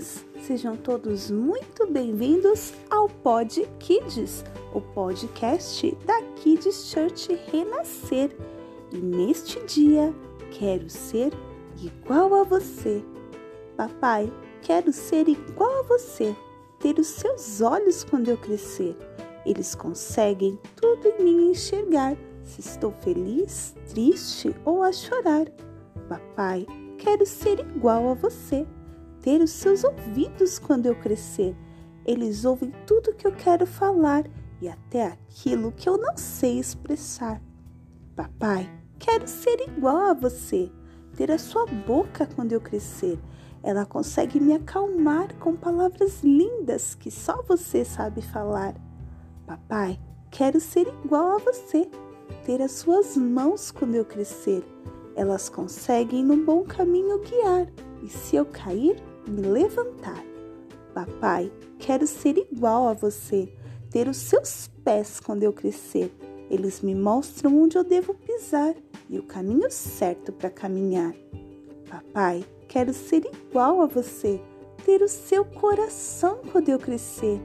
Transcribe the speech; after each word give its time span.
jovens! 0.00 0.24
Sejam 0.40 0.76
todos 0.76 1.30
muito 1.30 1.86
bem-vindos 1.86 2.72
ao 2.88 3.08
Pod 3.08 3.68
Kids, 3.78 4.42
o 4.74 4.80
podcast 4.80 5.96
da 6.06 6.20
Kids 6.36 6.90
Church 6.90 7.38
Renascer. 7.52 8.34
E 8.90 8.98
neste 8.98 9.64
dia 9.66 10.12
quero 10.50 10.88
ser 10.88 11.32
igual 11.80 12.34
a 12.34 12.42
você. 12.42 13.04
Papai, 13.76 14.32
quero 14.62 14.92
ser 14.92 15.28
igual 15.28 15.80
a 15.80 15.82
você, 15.82 16.34
ter 16.80 16.98
os 16.98 17.06
seus 17.06 17.60
olhos 17.60 18.02
quando 18.02 18.28
eu 18.28 18.36
crescer. 18.36 18.96
Eles 19.46 19.74
conseguem 19.74 20.58
tudo 20.76 21.06
em 21.06 21.22
mim 21.22 21.50
enxergar, 21.50 22.16
se 22.42 22.60
estou 22.60 22.92
feliz, 22.92 23.74
triste 23.88 24.54
ou 24.64 24.82
a 24.82 24.92
chorar. 24.92 25.46
Papai, 26.08 26.66
quero 26.98 27.24
ser 27.24 27.60
igual 27.60 28.10
a 28.10 28.14
você 28.14 28.66
ter 29.22 29.40
os 29.40 29.50
seus 29.50 29.84
ouvidos 29.84 30.58
quando 30.58 30.86
eu 30.86 30.94
crescer. 30.94 31.56
Eles 32.04 32.44
ouvem 32.44 32.72
tudo 32.86 33.14
que 33.14 33.26
eu 33.26 33.32
quero 33.32 33.66
falar 33.66 34.24
e 34.60 34.68
até 34.68 35.06
aquilo 35.06 35.72
que 35.72 35.88
eu 35.88 35.96
não 35.96 36.16
sei 36.16 36.58
expressar. 36.58 37.40
Papai, 38.16 38.70
quero 38.98 39.26
ser 39.26 39.60
igual 39.60 40.10
a 40.10 40.14
você, 40.14 40.70
ter 41.16 41.30
a 41.30 41.38
sua 41.38 41.66
boca 41.66 42.28
quando 42.34 42.52
eu 42.52 42.60
crescer. 42.60 43.18
Ela 43.62 43.84
consegue 43.84 44.40
me 44.40 44.54
acalmar 44.54 45.34
com 45.36 45.54
palavras 45.54 46.22
lindas 46.22 46.94
que 46.94 47.10
só 47.10 47.42
você 47.42 47.84
sabe 47.84 48.22
falar. 48.22 48.74
Papai, 49.46 49.98
quero 50.30 50.60
ser 50.60 50.86
igual 51.04 51.36
a 51.36 51.38
você, 51.38 51.90
ter 52.44 52.62
as 52.62 52.72
suas 52.72 53.16
mãos 53.16 53.70
quando 53.70 53.94
eu 53.94 54.04
crescer. 54.04 54.64
Elas 55.14 55.48
conseguem 55.48 56.24
no 56.24 56.36
bom 56.38 56.64
caminho 56.64 57.18
guiar, 57.20 57.66
e 58.02 58.08
se 58.08 58.36
eu 58.36 58.46
cair, 58.46 58.96
me 59.26 59.42
levantar. 59.42 60.24
Papai, 60.94 61.52
quero 61.78 62.06
ser 62.06 62.36
igual 62.36 62.88
a 62.88 62.92
você, 62.92 63.52
ter 63.90 64.08
os 64.08 64.16
seus 64.16 64.68
pés 64.84 65.20
quando 65.20 65.42
eu 65.42 65.52
crescer. 65.52 66.12
Eles 66.50 66.80
me 66.80 66.94
mostram 66.94 67.62
onde 67.62 67.78
eu 67.78 67.84
devo 67.84 68.14
pisar 68.14 68.74
e 69.08 69.18
o 69.18 69.22
caminho 69.22 69.70
certo 69.70 70.32
para 70.32 70.50
caminhar. 70.50 71.14
Papai, 71.88 72.44
quero 72.68 72.92
ser 72.92 73.22
igual 73.26 73.80
a 73.80 73.86
você, 73.86 74.40
ter 74.84 75.02
o 75.02 75.08
seu 75.08 75.44
coração 75.44 76.40
quando 76.50 76.68
eu 76.68 76.78
crescer. 76.78 77.40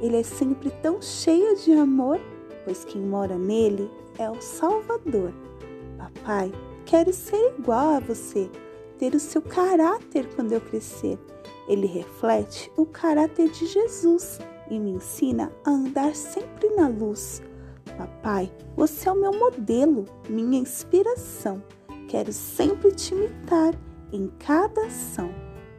Ele 0.00 0.16
é 0.16 0.22
sempre 0.22 0.70
tão 0.82 1.00
cheio 1.00 1.56
de 1.56 1.72
amor, 1.72 2.20
pois 2.64 2.84
quem 2.84 3.00
mora 3.00 3.38
nele 3.38 3.90
é 4.18 4.30
o 4.30 4.40
Salvador. 4.40 5.32
Papai, 5.96 6.52
quero 6.84 7.12
ser 7.12 7.54
igual 7.58 7.94
a 7.94 8.00
você, 8.00 8.50
ter 9.04 9.14
o 9.14 9.20
seu 9.20 9.42
caráter 9.42 10.26
quando 10.34 10.52
eu 10.52 10.60
crescer. 10.62 11.18
Ele 11.68 11.86
reflete 11.86 12.72
o 12.74 12.86
caráter 12.86 13.50
de 13.50 13.66
Jesus 13.66 14.38
e 14.70 14.78
me 14.78 14.92
ensina 14.92 15.52
a 15.62 15.70
andar 15.70 16.14
sempre 16.14 16.70
na 16.70 16.88
luz. 16.88 17.42
Papai, 17.98 18.50
você 18.74 19.08
é 19.08 19.12
o 19.12 19.20
meu 19.20 19.32
modelo, 19.38 20.06
minha 20.28 20.58
inspiração. 20.58 21.62
Quero 22.08 22.32
sempre 22.32 22.92
te 22.92 23.14
imitar 23.14 23.74
em 24.10 24.28
cada 24.38 24.86
ação. 24.86 25.30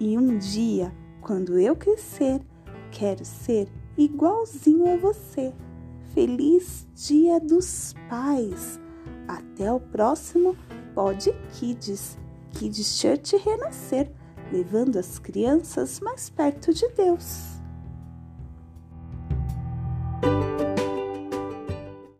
E 0.00 0.18
um 0.18 0.36
dia, 0.36 0.92
quando 1.20 1.58
eu 1.60 1.76
crescer, 1.76 2.40
quero 2.90 3.24
ser 3.24 3.68
igualzinho 3.96 4.94
a 4.94 4.96
você. 4.96 5.54
Feliz 6.12 6.88
Dia 6.92 7.38
dos 7.38 7.94
Pais! 8.08 8.80
Até 9.28 9.72
o 9.72 9.78
próximo 9.78 10.56
Pod 10.92 11.32
Kids. 11.52 12.20
Kids 12.52 12.98
Church 13.00 13.36
renascer, 13.36 14.10
levando 14.52 14.98
as 14.98 15.18
crianças 15.18 16.00
mais 16.00 16.30
perto 16.30 16.72
de 16.72 16.88
Deus. 16.90 17.61